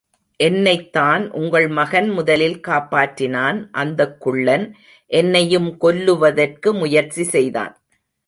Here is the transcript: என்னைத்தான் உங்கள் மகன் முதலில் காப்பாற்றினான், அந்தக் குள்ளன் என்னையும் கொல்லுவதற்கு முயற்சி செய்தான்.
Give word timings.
என்னைத்தான் 0.39 1.31
உங்கள் 1.31 1.67
மகன் 1.67 2.09
முதலில் 2.09 2.57
காப்பாற்றினான், 2.67 3.59
அந்தக் 3.71 4.21
குள்ளன் 4.21 4.65
என்னையும் 5.11 5.69
கொல்லுவதற்கு 5.81 6.71
முயற்சி 6.79 7.23
செய்தான். 7.23 7.73